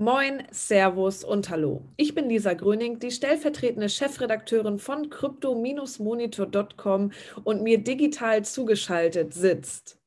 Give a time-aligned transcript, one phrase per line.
[0.00, 1.82] Moin, Servus und Hallo.
[1.98, 7.12] Ich bin Lisa Gröning, die stellvertretende Chefredakteurin von crypto-monitor.com
[7.44, 9.98] und mir digital zugeschaltet sitzt.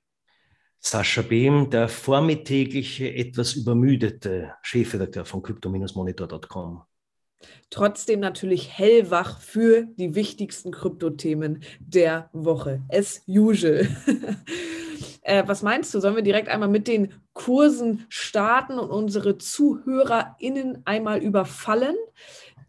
[0.79, 6.82] Sascha Behm, der vormittägliche, etwas übermüdete Chefredakteur von crypto-monitor.com.
[7.70, 12.82] Trotzdem natürlich hellwach für die wichtigsten Kryptothemen der Woche.
[12.89, 13.88] As usual.
[15.24, 16.00] Äh, was meinst du?
[16.00, 21.95] Sollen wir direkt einmal mit den Kursen starten und unsere ZuhörerInnen einmal überfallen?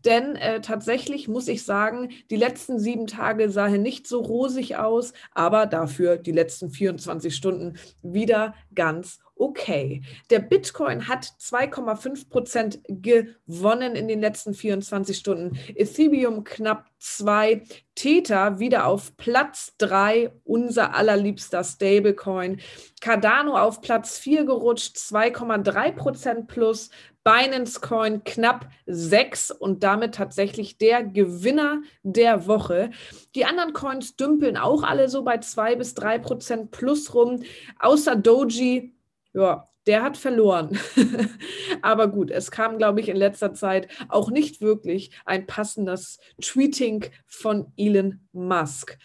[0.05, 5.15] Denn äh, tatsächlich muss ich sagen, die letzten sieben Tage sahen nicht so rosig aus,
[5.33, 10.03] aber dafür die letzten 24 Stunden wieder ganz okay.
[10.31, 15.59] Der Bitcoin hat 2,5 Prozent gewonnen in den letzten 24 Stunden.
[15.75, 17.63] Ethereum knapp 2.
[17.95, 22.61] Tether wieder auf Platz 3, unser allerliebster Stablecoin.
[23.01, 26.91] Cardano auf Platz 4 gerutscht, 2,3 Prozent plus.
[27.25, 32.91] Binance Coin knapp 6 und damit tatsächlich der Gewinner der Woche.
[33.35, 37.43] Die anderen Coins dümpeln auch alle so bei 2 bis 3 Prozent plus rum,
[37.79, 38.95] außer Doji
[39.35, 40.79] ja, der hat verloren.
[41.83, 47.05] Aber gut, es kam, glaube ich, in letzter Zeit auch nicht wirklich ein passendes Tweeting
[47.27, 48.99] von Elon Musk.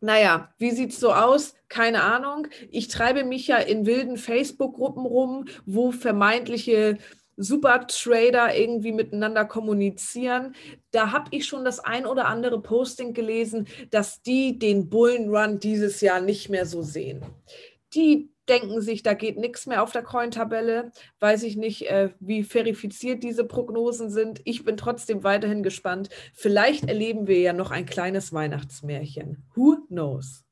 [0.00, 1.54] Naja, wie sieht es so aus?
[1.68, 2.46] Keine Ahnung.
[2.70, 6.98] Ich treibe mich ja in wilden Facebook-Gruppen rum, wo vermeintliche
[7.36, 10.54] Super-Trader irgendwie miteinander kommunizieren.
[10.90, 16.00] Da habe ich schon das ein oder andere Posting gelesen, dass die den Bullenrun dieses
[16.00, 17.22] Jahr nicht mehr so sehen.
[17.94, 20.92] Die denken sich, da geht nichts mehr auf der Coin-Tabelle.
[21.20, 24.40] Weiß ich nicht, äh, wie verifiziert diese Prognosen sind.
[24.44, 26.08] Ich bin trotzdem weiterhin gespannt.
[26.34, 29.44] Vielleicht erleben wir ja noch ein kleines Weihnachtsmärchen.
[29.54, 30.44] Who knows?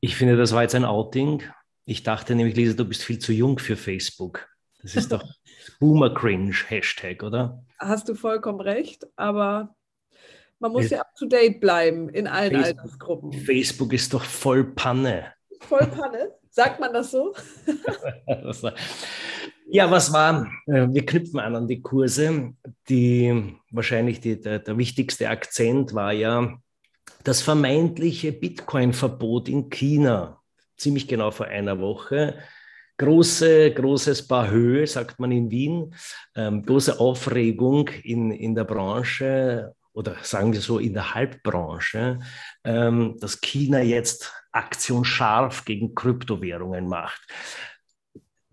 [0.00, 1.42] Ich finde, das war jetzt ein Outing.
[1.84, 4.48] Ich dachte nämlich, Lisa, du bist viel zu jung für Facebook.
[4.82, 5.22] Das ist doch
[5.80, 7.64] Boomer Cringe Hashtag, oder?
[7.78, 9.74] Hast du vollkommen recht, aber
[10.58, 13.32] man muss ja up to date bleiben in allen Facebook, Altersgruppen.
[13.32, 15.35] Facebook ist doch voll Panne.
[15.60, 16.32] Voll Panne?
[16.50, 17.34] Sagt man das so?
[19.66, 20.50] ja, was war?
[20.66, 22.54] Äh, wir knüpfen an an die Kurse.
[22.88, 26.58] Die, wahrscheinlich die, der, der wichtigste Akzent war ja
[27.24, 30.40] das vermeintliche Bitcoin-Verbot in China.
[30.76, 32.38] Ziemlich genau vor einer Woche.
[32.98, 35.94] Große, großes Bahö, sagt man in Wien.
[36.34, 42.18] Ähm, große Aufregung in, in der Branche oder sagen wir so in der Halbbranche,
[42.64, 47.20] ähm, dass China jetzt Aktion scharf gegen Kryptowährungen macht.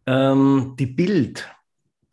[0.06, 1.54] Ähm, die Bild,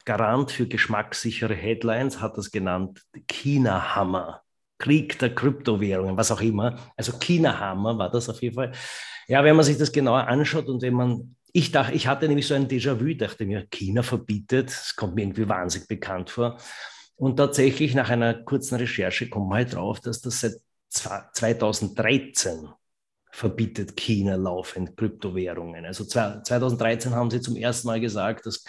[0.04, 4.42] Garant für geschmackssichere Headlines, hat das genannt China-Hammer.
[4.78, 6.76] Krieg der Kryptowährungen, was auch immer.
[6.96, 8.72] Also China-Hammer war das auf jeden Fall.
[9.28, 12.48] Ja, wenn man sich das genauer anschaut und wenn man, ich dachte, ich hatte nämlich
[12.48, 16.58] so ein Déjà-vu, dachte mir, China verbietet, das kommt mir irgendwie wahnsinnig bekannt vor.
[17.20, 20.54] Und tatsächlich nach einer kurzen Recherche kommt man halt drauf, dass das seit
[20.88, 22.66] 2013
[23.30, 25.84] verbietet China laufend Kryptowährungen.
[25.84, 28.64] Also 2013 haben sie zum ersten Mal gesagt, dass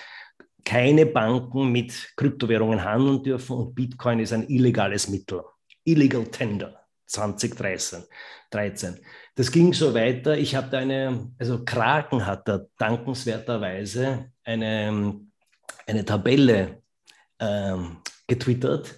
[0.66, 5.44] keine Banken mit Kryptowährungen handeln dürfen und Bitcoin ist ein illegales Mittel.
[5.86, 8.04] Illegal Tender 2013.
[8.50, 9.00] 13.
[9.36, 10.38] Das ging so weiter.
[10.38, 15.22] Ich habe da eine, also Kraken hat da dankenswerterweise eine,
[15.88, 16.81] eine Tabelle
[17.42, 17.98] ähm,
[18.28, 18.96] getwittert,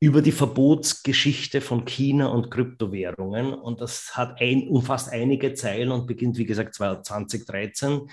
[0.00, 3.54] über die Verbotsgeschichte von China und Kryptowährungen.
[3.54, 8.10] Und das hat ein, umfasst einige Zeilen und beginnt, wie gesagt, 2013.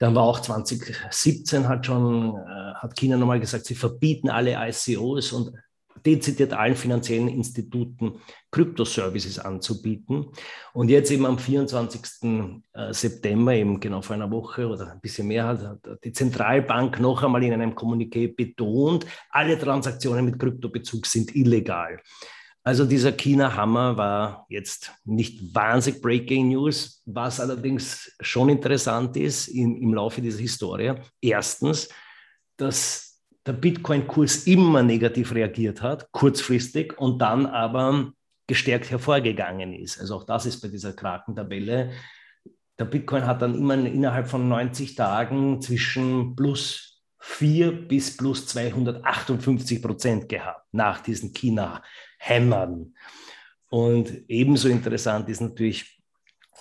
[0.00, 5.32] Dann war auch 2017 hat schon, äh, hat China nochmal gesagt, sie verbieten alle ICOs
[5.32, 5.52] und
[6.04, 8.20] dezidiert allen finanziellen Instituten
[8.50, 10.26] Kryptoservices anzubieten.
[10.72, 12.00] Und jetzt eben am 24.
[12.72, 17.22] Äh, September, eben genau vor einer Woche oder ein bisschen mehr, hat die Zentralbank noch
[17.22, 22.00] einmal in einem Kommuniqué betont, alle Transaktionen mit Kryptobezug sind illegal.
[22.68, 29.76] Also dieser China-Hammer war jetzt nicht wahnsinnig Breaking News, was allerdings schon interessant ist im,
[29.76, 30.92] im Laufe dieser Historie.
[31.22, 31.88] Erstens,
[32.58, 33.07] dass
[33.48, 38.12] der Bitcoin-Kurs immer negativ reagiert hat, kurzfristig, und dann aber
[38.46, 39.98] gestärkt hervorgegangen ist.
[39.98, 41.92] Also auch das ist bei dieser Krakentabelle.
[42.78, 49.82] Der Bitcoin hat dann immer innerhalb von 90 Tagen zwischen plus 4 bis plus 258
[49.82, 52.94] Prozent gehabt nach diesen China-Hämmern.
[53.70, 56.02] Und ebenso interessant ist natürlich,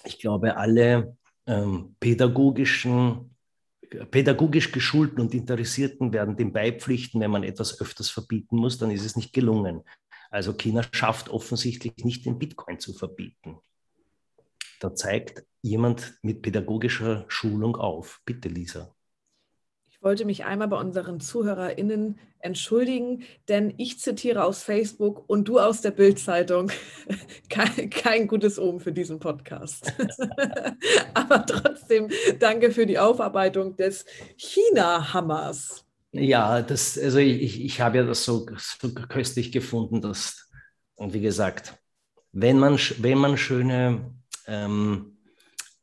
[0.05, 3.36] ich glaube, alle ähm, pädagogischen
[4.11, 9.05] pädagogisch geschulten und Interessierten werden dem beipflichten, wenn man etwas öfters verbieten muss, dann ist
[9.05, 9.83] es nicht gelungen.
[10.29, 13.57] Also China schafft offensichtlich nicht, den Bitcoin zu verbieten.
[14.79, 18.21] Da zeigt jemand mit pädagogischer Schulung auf.
[18.25, 18.96] Bitte, Lisa.
[19.99, 25.59] Ich wollte mich einmal bei unseren ZuhörerInnen entschuldigen, denn ich zitiere aus Facebook und du
[25.59, 26.71] aus der Bildzeitung.
[27.49, 29.91] Kein, kein gutes Omen für diesen Podcast.
[31.13, 32.09] Aber trotzdem
[32.39, 34.05] danke für die Aufarbeitung des
[34.35, 35.85] China-Hammers.
[36.11, 40.49] Ja, das, also ich, ich habe ja das so, so köstlich gefunden, dass,
[40.95, 41.73] und wie gesagt,
[42.33, 44.13] wenn man, wenn man schöne
[44.45, 45.17] ähm,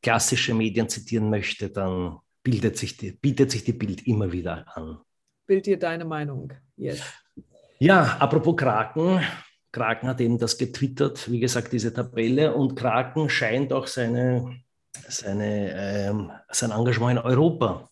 [0.03, 4.99] klassische Medien zitieren möchte, dann bildet sich die, bietet sich die Bild immer wieder an.
[5.47, 7.03] Bild dir deine Meinung jetzt.
[7.81, 9.21] Ja, apropos Kraken.
[9.73, 12.55] Kraken hat eben das getwittert, wie gesagt, diese Tabelle.
[12.55, 14.61] Und Kraken scheint auch seine,
[15.09, 17.91] seine, ähm, sein Engagement in Europa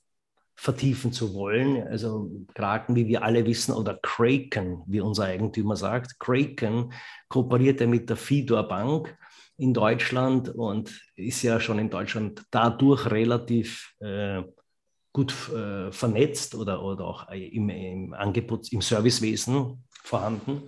[0.62, 1.88] vertiefen zu wollen.
[1.88, 6.93] Also Kraken, wie wir alle wissen, oder Kraken, wie unser Eigentümer sagt, Kraken
[7.29, 9.19] kooperiert er mit der Fidor Bank
[9.56, 14.43] in Deutschland und ist ja schon in Deutschland dadurch relativ äh,
[15.12, 20.62] gut äh, vernetzt oder, oder auch im, im Angebot, im Servicewesen vorhanden.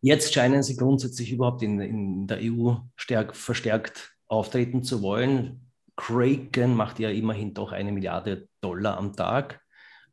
[0.00, 5.71] Jetzt scheinen sie grundsätzlich überhaupt in, in der EU stärk, verstärkt auftreten zu wollen.
[6.02, 9.60] Kraken macht ja immerhin doch eine Milliarde Dollar am Tag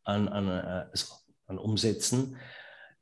[0.03, 1.15] an, an, äh, also
[1.47, 2.37] an Umsätzen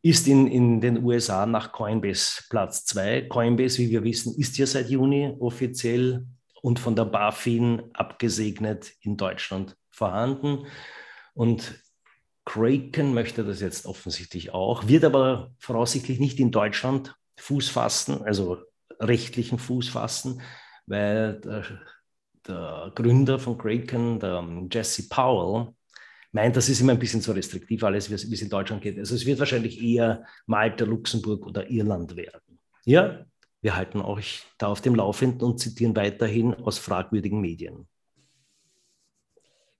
[0.01, 3.23] ist in, in den USA nach Coinbase Platz 2.
[3.23, 6.25] Coinbase, wie wir wissen, ist ja seit Juni offiziell
[6.61, 10.65] und von der BaFin abgesegnet in Deutschland vorhanden.
[11.33, 11.83] Und
[12.45, 18.59] Kraken möchte das jetzt offensichtlich auch, wird aber voraussichtlich nicht in Deutschland Fuß fassen, also
[19.01, 20.41] rechtlichen Fuß fassen,
[20.85, 21.65] weil der,
[22.47, 25.73] der Gründer von Kraken, der Jesse Powell,
[26.31, 28.97] meint, das ist immer ein bisschen zu restriktiv alles, wie es in Deutschland geht.
[28.97, 32.59] Also es wird wahrscheinlich eher Malta, Luxemburg oder Irland werden.
[32.85, 33.25] Ja,
[33.61, 37.87] wir halten euch da auf dem Laufenden und zitieren weiterhin aus fragwürdigen Medien.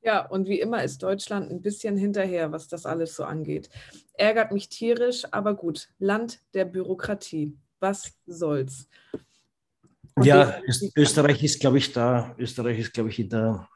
[0.02, 3.70] Ja, und wie immer ist Deutschland ein bisschen hinterher, was das alles so angeht.
[4.14, 5.90] Ärgert mich tierisch, aber gut.
[6.00, 7.58] Land der Bürokratie.
[7.80, 8.88] Was soll's?
[10.18, 10.60] Und ja,
[10.96, 13.70] Österreich ist, glaube ich, da, Österreich ist, glaube ich, in der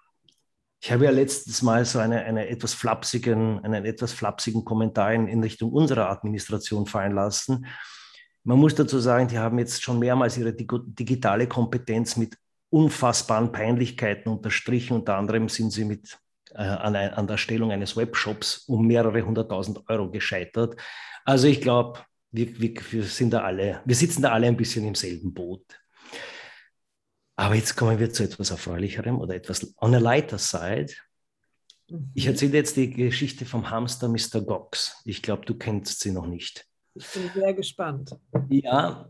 [0.83, 5.27] ich habe ja letztes Mal so eine, eine etwas flapsigen, einen etwas flapsigen Kommentar in,
[5.27, 7.67] in Richtung unserer Administration fallen lassen.
[8.43, 12.35] Man muss dazu sagen, die haben jetzt schon mehrmals ihre digitale Kompetenz mit
[12.71, 14.95] unfassbaren Peinlichkeiten unterstrichen.
[14.95, 16.17] Unter anderem sind sie mit,
[16.55, 20.81] äh, an, an, der Erstellung eines Webshops um mehrere hunderttausend Euro gescheitert.
[21.25, 21.99] Also ich glaube,
[22.31, 25.80] wir, wir, wir, sind da alle, wir sitzen da alle ein bisschen im selben Boot.
[27.35, 30.93] Aber jetzt kommen wir zu etwas Erfreulicherem oder etwas on a lighter side.
[32.13, 32.31] Ich mhm.
[32.31, 34.41] erzähle jetzt die Geschichte vom Hamster Mr.
[34.41, 35.01] Gox.
[35.05, 36.67] Ich glaube, du kennst sie noch nicht.
[36.93, 38.15] Ich bin sehr gespannt.
[38.49, 39.09] Ja,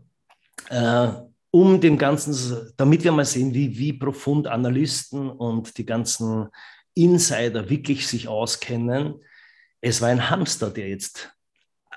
[0.68, 1.12] äh,
[1.50, 6.48] um dem Ganzen, damit wir mal sehen, wie, wie profund Analysten und die ganzen
[6.94, 9.22] Insider wirklich sich auskennen.
[9.80, 11.34] Es war ein Hamster, der jetzt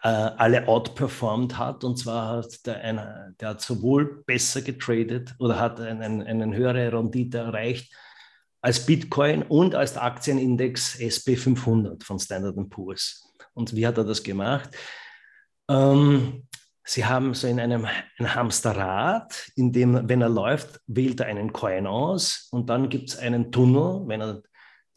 [0.05, 0.07] äh,
[0.37, 1.83] alle outperformed hat.
[1.83, 6.93] Und zwar hat der, eine, der hat sowohl besser getradet oder hat einen, einen höhere
[6.93, 7.91] Rendite erreicht
[8.61, 13.33] als Bitcoin und als der Aktienindex SP500 von Standard Poor's.
[13.55, 14.69] Und wie hat er das gemacht?
[15.67, 16.47] Ähm,
[16.87, 17.87] Sie haben so in einem
[18.19, 23.09] ein Hamsterrad, in dem, wenn er läuft, wählt er einen Coin aus und dann gibt
[23.09, 24.43] es einen Tunnel, wenn er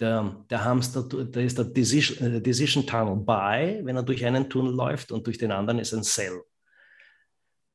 [0.01, 4.49] der, der Hamster, da ist der Decision, äh, Decision Tunnel Buy, wenn er durch einen
[4.49, 6.43] Tunnel läuft und durch den anderen ist ein Sell.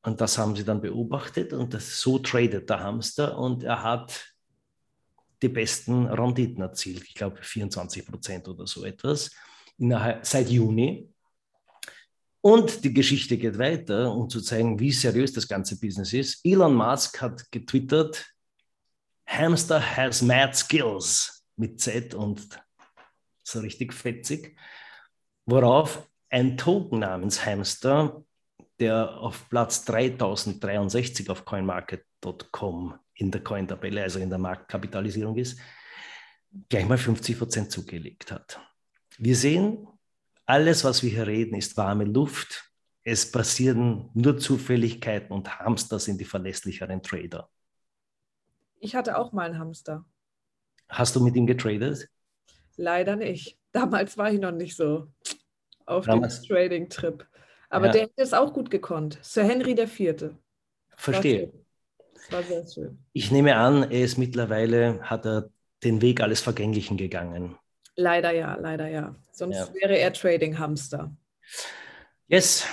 [0.02, 4.34] Und das haben sie dann beobachtet und das, so tradet der Hamster und er hat
[5.42, 7.04] die besten Renditen erzielt.
[7.04, 9.30] Ich glaube 24 Prozent oder so etwas
[9.78, 11.10] innerhalb, seit Juni.
[12.40, 16.44] Und die Geschichte geht weiter, um zu zeigen, wie seriös das ganze Business ist.
[16.44, 18.26] Elon Musk hat getwittert,
[19.26, 22.62] Hamster has mad skills mit Z und
[23.42, 24.56] so richtig fetzig,
[25.46, 28.24] worauf ein Token namens Hamster,
[28.80, 35.60] der auf Platz 3063 auf coinmarket.com in der Coin-Tabelle, also in der Marktkapitalisierung ist,
[36.68, 38.60] gleich mal 50 Prozent zugelegt hat.
[39.18, 39.86] Wir sehen,
[40.46, 42.70] alles, was wir hier reden, ist warme Luft.
[43.02, 47.48] Es passieren nur Zufälligkeiten und Hamster sind die verlässlicheren Trader.
[48.80, 50.04] Ich hatte auch mal einen Hamster.
[50.88, 52.08] Hast du mit ihm getradet?
[52.76, 53.58] Leider nicht.
[53.72, 55.08] Damals war ich noch nicht so
[55.86, 56.42] auf Damals.
[56.42, 57.26] dem Trading-Trip.
[57.68, 57.92] Aber ja.
[57.92, 59.18] der hätte es auch gut gekonnt.
[59.22, 60.30] Sir Henry IV.
[60.96, 61.52] Verstehe.
[62.14, 62.98] Das war sehr schön.
[63.12, 65.50] Ich nehme an, er ist mittlerweile, hat er
[65.82, 67.58] den Weg alles Vergänglichen gegangen.
[67.96, 69.14] Leider ja, leider ja.
[69.32, 69.74] Sonst ja.
[69.74, 71.14] wäre er Trading-Hamster.
[72.28, 72.66] Yes,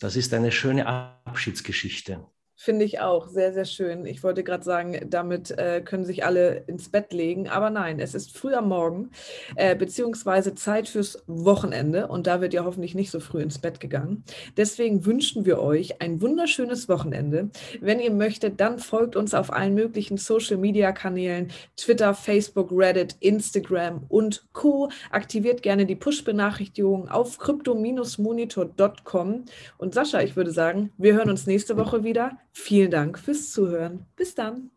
[0.00, 2.24] das ist eine schöne Abschiedsgeschichte
[2.64, 3.28] Finde ich auch.
[3.28, 4.06] Sehr, sehr schön.
[4.06, 7.46] Ich wollte gerade sagen, damit äh, können sich alle ins Bett legen.
[7.46, 9.10] Aber nein, es ist früh am Morgen,
[9.54, 12.08] äh, beziehungsweise Zeit fürs Wochenende.
[12.08, 14.24] Und da wird ja hoffentlich nicht so früh ins Bett gegangen.
[14.56, 17.50] Deswegen wünschen wir euch ein wunderschönes Wochenende.
[17.82, 24.46] Wenn ihr möchtet, dann folgt uns auf allen möglichen Social-Media-Kanälen, Twitter, Facebook, Reddit, Instagram und
[24.54, 24.88] Co.
[25.10, 29.44] Aktiviert gerne die Push-Benachrichtigungen auf crypto-monitor.com.
[29.76, 32.38] Und Sascha, ich würde sagen, wir hören uns nächste Woche wieder.
[32.54, 34.06] Vielen Dank fürs Zuhören.
[34.16, 34.70] Bis dann.